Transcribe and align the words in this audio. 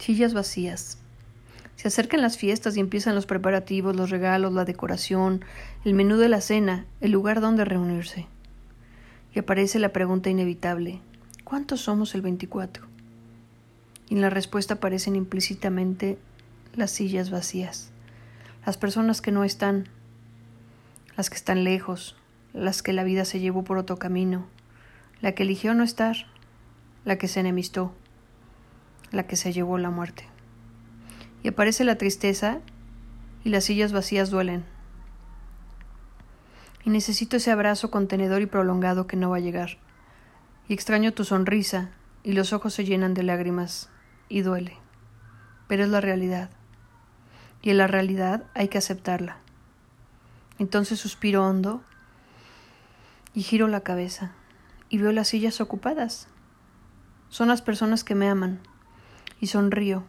Sillas 0.00 0.32
vacías. 0.32 0.96
Se 1.76 1.88
acercan 1.88 2.22
las 2.22 2.38
fiestas 2.38 2.74
y 2.74 2.80
empiezan 2.80 3.14
los 3.14 3.26
preparativos, 3.26 3.94
los 3.94 4.08
regalos, 4.08 4.54
la 4.54 4.64
decoración, 4.64 5.44
el 5.84 5.92
menú 5.92 6.16
de 6.16 6.30
la 6.30 6.40
cena, 6.40 6.86
el 7.02 7.10
lugar 7.10 7.42
donde 7.42 7.66
reunirse. 7.66 8.26
Y 9.34 9.40
aparece 9.40 9.78
la 9.78 9.90
pregunta 9.90 10.30
inevitable: 10.30 11.00
¿cuántos 11.44 11.82
somos 11.82 12.14
el 12.14 12.22
24? 12.22 12.86
Y 14.08 14.14
en 14.14 14.22
la 14.22 14.30
respuesta 14.30 14.74
aparecen 14.74 15.16
implícitamente 15.16 16.16
las 16.74 16.90
sillas 16.90 17.30
vacías, 17.30 17.90
las 18.64 18.78
personas 18.78 19.20
que 19.20 19.32
no 19.32 19.44
están, 19.44 19.86
las 21.14 21.28
que 21.28 21.36
están 21.36 21.62
lejos, 21.62 22.16
las 22.54 22.82
que 22.82 22.94
la 22.94 23.04
vida 23.04 23.26
se 23.26 23.38
llevó 23.38 23.64
por 23.64 23.76
otro 23.76 23.98
camino, 23.98 24.46
la 25.20 25.32
que 25.32 25.42
eligió 25.42 25.74
no 25.74 25.84
estar, 25.84 26.16
la 27.04 27.18
que 27.18 27.28
se 27.28 27.40
enemistó, 27.40 27.94
la 29.10 29.26
que 29.26 29.36
se 29.36 29.52
llevó 29.52 29.78
la 29.78 29.90
muerte. 29.90 30.24
Y 31.42 31.48
aparece 31.48 31.84
la 31.84 31.96
tristeza 31.96 32.60
y 33.44 33.50
las 33.50 33.64
sillas 33.64 33.92
vacías 33.92 34.30
duelen. 34.30 34.64
Y 36.84 36.90
necesito 36.90 37.36
ese 37.36 37.50
abrazo 37.50 37.90
contenedor 37.90 38.42
y 38.42 38.46
prolongado 38.46 39.06
que 39.06 39.16
no 39.16 39.30
va 39.30 39.36
a 39.36 39.40
llegar. 39.40 39.78
Y 40.68 40.74
extraño 40.74 41.12
tu 41.12 41.24
sonrisa 41.24 41.90
y 42.22 42.32
los 42.32 42.52
ojos 42.52 42.74
se 42.74 42.84
llenan 42.84 43.14
de 43.14 43.22
lágrimas 43.22 43.88
y 44.28 44.42
duele. 44.42 44.76
Pero 45.68 45.84
es 45.84 45.90
la 45.90 46.00
realidad. 46.00 46.50
Y 47.62 47.70
en 47.70 47.78
la 47.78 47.86
realidad 47.86 48.44
hay 48.54 48.68
que 48.68 48.78
aceptarla. 48.78 49.38
Entonces 50.58 51.00
suspiro 51.00 51.46
hondo 51.46 51.82
y 53.34 53.42
giro 53.42 53.68
la 53.68 53.80
cabeza 53.80 54.32
y 54.88 54.98
veo 54.98 55.12
las 55.12 55.28
sillas 55.28 55.60
ocupadas. 55.60 56.28
Son 57.28 57.48
las 57.48 57.62
personas 57.62 58.04
que 58.04 58.14
me 58.14 58.28
aman 58.28 58.60
y 59.40 59.48
sonrío. 59.48 60.04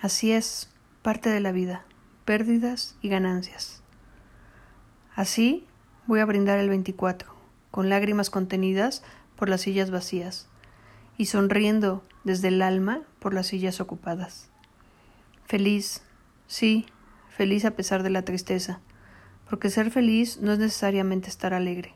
Así 0.00 0.32
es 0.32 0.70
parte 1.02 1.30
de 1.30 1.40
la 1.40 1.52
vida, 1.52 1.84
pérdidas 2.24 2.96
y 3.02 3.08
ganancias. 3.08 3.82
Así 5.14 5.66
voy 6.06 6.20
a 6.20 6.24
brindar 6.24 6.58
el 6.58 6.68
24, 6.68 7.34
con 7.70 7.88
lágrimas 7.88 8.30
contenidas 8.30 9.02
por 9.36 9.48
las 9.48 9.62
sillas 9.62 9.90
vacías 9.90 10.48
y 11.18 11.26
sonriendo 11.26 12.02
desde 12.24 12.48
el 12.48 12.62
alma 12.62 13.02
por 13.18 13.34
las 13.34 13.48
sillas 13.48 13.80
ocupadas. 13.80 14.48
Feliz, 15.44 16.02
sí, 16.46 16.86
feliz 17.28 17.64
a 17.64 17.72
pesar 17.72 18.02
de 18.02 18.10
la 18.10 18.22
tristeza, 18.22 18.80
porque 19.48 19.70
ser 19.70 19.90
feliz 19.90 20.38
no 20.40 20.52
es 20.52 20.58
necesariamente 20.58 21.28
estar 21.28 21.52
alegre. 21.52 21.94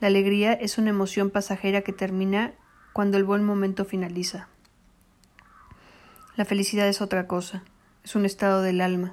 La 0.00 0.08
alegría 0.08 0.52
es 0.52 0.78
una 0.78 0.90
emoción 0.90 1.30
pasajera 1.30 1.82
que 1.82 1.92
termina 1.92 2.54
cuando 2.92 3.18
el 3.18 3.24
buen 3.24 3.44
momento 3.44 3.84
finaliza. 3.84 4.48
La 6.34 6.46
felicidad 6.46 6.88
es 6.88 7.02
otra 7.02 7.26
cosa, 7.26 7.62
es 8.04 8.16
un 8.16 8.24
estado 8.24 8.62
del 8.62 8.80
alma. 8.80 9.12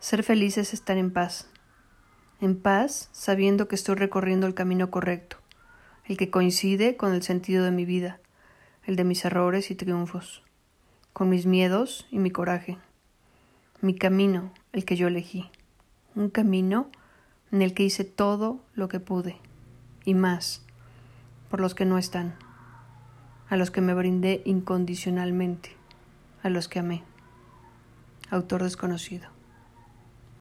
Ser 0.00 0.24
feliz 0.24 0.58
es 0.58 0.74
estar 0.74 0.96
en 0.96 1.12
paz. 1.12 1.48
En 2.40 2.60
paz, 2.60 3.10
sabiendo 3.12 3.68
que 3.68 3.76
estoy 3.76 3.94
recorriendo 3.94 4.48
el 4.48 4.54
camino 4.54 4.90
correcto, 4.90 5.36
el 6.04 6.16
que 6.16 6.30
coincide 6.30 6.96
con 6.96 7.12
el 7.12 7.22
sentido 7.22 7.64
de 7.64 7.70
mi 7.70 7.84
vida, 7.84 8.18
el 8.84 8.96
de 8.96 9.04
mis 9.04 9.24
errores 9.24 9.70
y 9.70 9.76
triunfos, 9.76 10.42
con 11.12 11.28
mis 11.28 11.46
miedos 11.46 12.08
y 12.10 12.18
mi 12.18 12.32
coraje. 12.32 12.76
Mi 13.80 13.94
camino, 13.94 14.52
el 14.72 14.84
que 14.84 14.96
yo 14.96 15.06
elegí. 15.06 15.48
Un 16.16 16.28
camino 16.28 16.90
en 17.52 17.62
el 17.62 17.72
que 17.72 17.84
hice 17.84 18.02
todo 18.02 18.64
lo 18.74 18.88
que 18.88 18.98
pude, 18.98 19.36
y 20.04 20.14
más, 20.14 20.64
por 21.50 21.60
los 21.60 21.76
que 21.76 21.84
no 21.84 21.98
están, 21.98 22.34
a 23.48 23.56
los 23.56 23.70
que 23.70 23.80
me 23.80 23.94
brindé 23.94 24.42
incondicionalmente 24.44 25.80
a 26.42 26.48
los 26.48 26.68
que 26.68 26.78
amé. 26.78 27.02
Autor 28.30 28.62
desconocido. 28.62 29.41